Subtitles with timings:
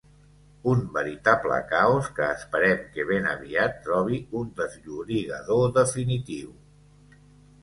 [0.69, 6.51] Un veritable caos que esperem que ben aviat trobi un desllorigador definitiu.